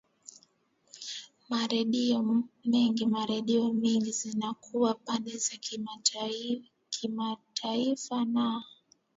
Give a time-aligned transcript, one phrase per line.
[1.49, 2.17] ma redio
[2.71, 5.55] mengi ma redio mingi zinakuwa pande za
[6.89, 8.63] kimataifa naa